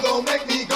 gonna 0.00 0.22
make 0.22 0.46
me 0.46 0.67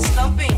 stumping. 0.00 0.57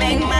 make 0.00 0.18
my 0.18 0.39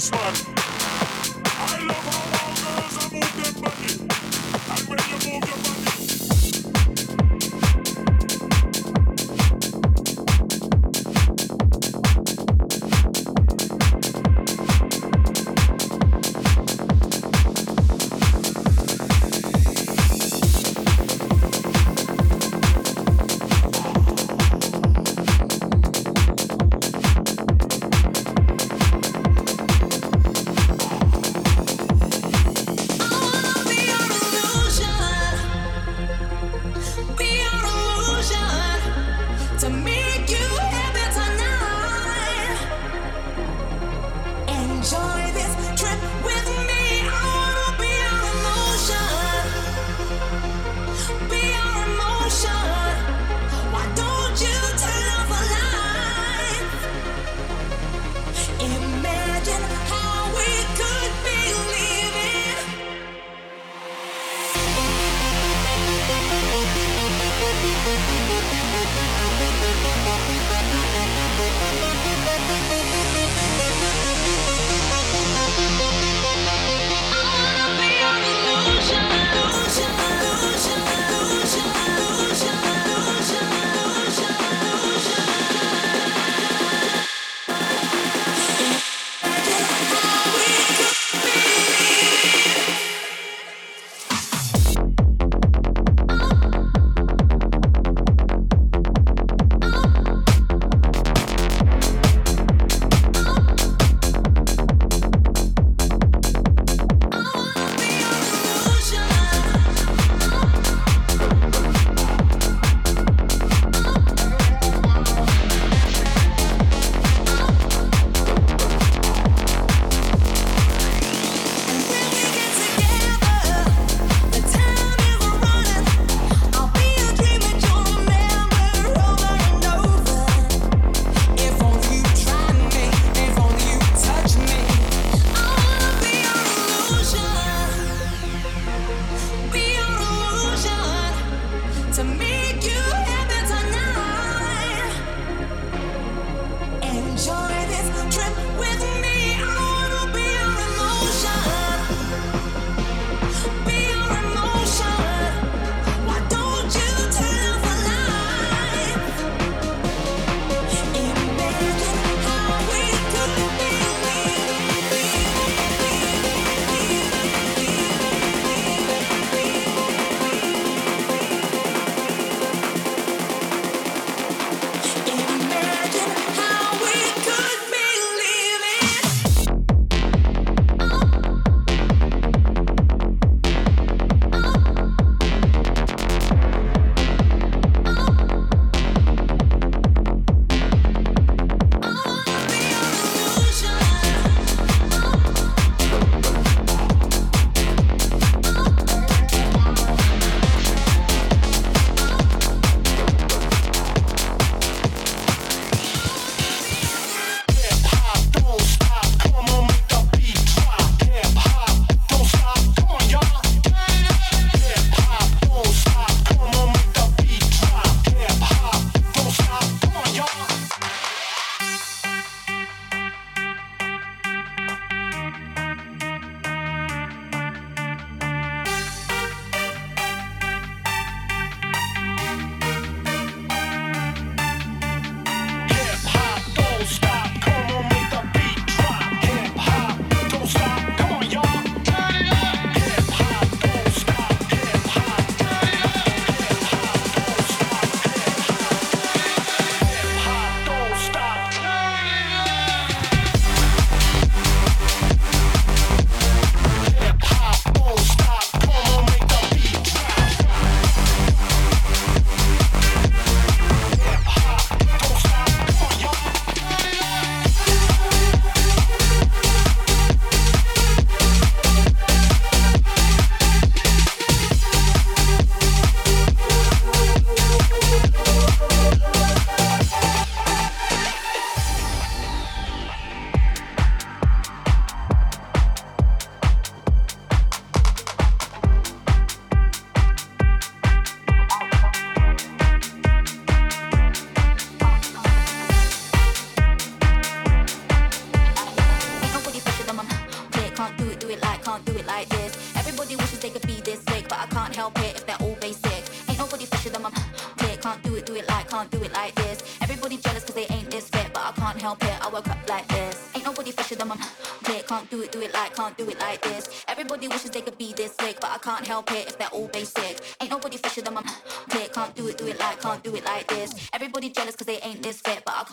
this 0.00 0.10
one. 0.12 0.49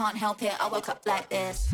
can't 0.08 0.17
help 0.17 0.41
it. 0.41 0.54
I 0.62 0.70
woke 0.70 0.88
up 0.88 1.02
like 1.06 1.28
this. 1.28 1.70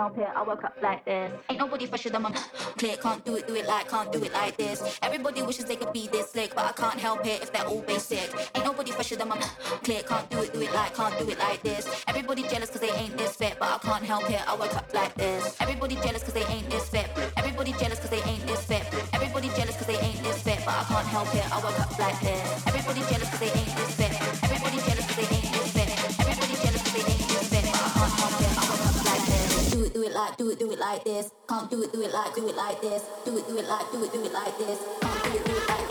help 0.00 0.16
it. 0.16 0.28
I 0.34 0.42
woke 0.42 0.64
up 0.64 0.76
like 0.82 1.04
this. 1.04 1.30
Ain't 1.50 1.58
nobody 1.58 1.84
fresher 1.84 2.08
than 2.08 2.22
my 2.22 2.30
click. 2.80 3.02
Can't 3.02 3.22
do 3.22 3.36
it, 3.36 3.46
do 3.46 3.54
it 3.54 3.66
like, 3.66 3.86
can't 3.88 4.10
do 4.10 4.22
it 4.24 4.32
like 4.32 4.56
this. 4.56 4.98
Everybody 5.02 5.42
wishes 5.42 5.66
they 5.66 5.76
could 5.76 5.92
be 5.92 6.08
this 6.08 6.30
slick, 6.30 6.54
but 6.54 6.64
I 6.64 6.72
can't 6.72 6.98
help 6.98 7.26
it 7.26 7.42
if 7.42 7.52
they're 7.52 7.66
all 7.66 7.82
basic. 7.82 8.28
Ain't 8.54 8.64
nobody 8.64 8.92
fresher 8.92 9.16
than 9.16 9.28
my 9.28 9.36
click. 9.84 10.06
Can't 10.08 10.30
do 10.30 10.38
it, 10.38 10.52
do 10.54 10.60
it 10.62 10.72
like, 10.72 10.94
can't 10.94 11.16
do 11.18 11.28
it 11.28 11.38
like 11.38 11.62
this. 11.62 11.84
Everybody 12.08 12.42
jealous 12.48 12.70
cause 12.70 12.80
they 12.80 12.92
ain't 13.02 13.14
this 13.18 13.36
fit, 13.36 13.56
but 13.60 13.68
I 13.68 13.78
can't 13.86 14.04
help 14.04 14.30
it. 14.30 14.40
I 14.48 14.54
woke 14.56 14.74
up 14.74 14.88
like 14.94 15.14
this. 15.16 15.56
Everybody 15.60 15.96
jealous 15.96 16.22
cause 16.24 16.32
they 16.32 16.46
ain't 16.46 16.70
this 16.70 16.88
fit. 16.88 17.06
Everybody 17.36 17.72
jealous 17.72 18.00
cause 18.00 18.10
they 18.10 18.22
ain't 18.22 18.46
this 18.46 18.64
fit. 18.64 18.84
Everybody 19.12 19.48
jealous 19.48 19.76
cause 19.76 19.86
they 19.86 19.98
ain't 19.98 20.22
this 20.24 20.42
fit, 20.42 20.60
but 20.64 20.74
I 20.80 20.84
can't 20.88 21.08
help 21.08 21.34
it. 21.34 21.44
I 21.52 21.58
woke 21.60 21.78
up 21.78 21.98
like 21.98 22.18
this. 22.20 22.66
Everybody 22.66 23.00
jealous 23.12 23.28
cause 23.28 23.40
they 23.40 23.52
ain't 23.52 23.74
this 23.76 23.92
fit. 24.00 24.12
Everybody 24.48 24.78
jealous 24.88 24.99
like 30.90 31.04
this. 31.04 31.30
Can't 31.48 31.70
do 31.70 31.82
it, 31.82 31.92
do 31.92 32.02
it 32.02 32.12
like, 32.12 32.34
do 32.34 32.48
it 32.48 32.56
like 32.56 32.80
this. 32.80 33.04
Do 33.24 33.38
it, 33.38 33.46
do 33.46 33.56
it 33.58 33.68
like, 33.68 33.92
do 33.92 34.02
it, 34.02 34.12
do 34.12 34.24
it 34.24 34.32
like 34.32 34.58
this. 34.58 34.78
Can't 35.00 35.22
do 35.24 35.30
it, 35.30 35.44
do 35.44 35.52
it 35.52 35.68
like. 35.68 35.89